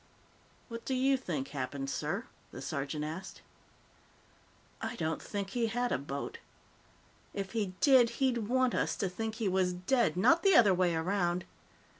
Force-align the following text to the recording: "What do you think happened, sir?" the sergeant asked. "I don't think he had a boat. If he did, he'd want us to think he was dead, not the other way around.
"What 0.67 0.83
do 0.83 0.95
you 0.95 1.15
think 1.15 1.49
happened, 1.49 1.87
sir?" 1.87 2.25
the 2.49 2.59
sergeant 2.59 3.05
asked. 3.05 3.43
"I 4.81 4.95
don't 4.95 5.21
think 5.21 5.51
he 5.51 5.67
had 5.67 5.91
a 5.91 5.99
boat. 5.99 6.39
If 7.35 7.51
he 7.51 7.75
did, 7.81 8.09
he'd 8.17 8.47
want 8.49 8.73
us 8.73 8.95
to 8.95 9.07
think 9.07 9.35
he 9.35 9.47
was 9.47 9.73
dead, 9.73 10.17
not 10.17 10.41
the 10.41 10.55
other 10.55 10.73
way 10.73 10.95
around. 10.95 11.45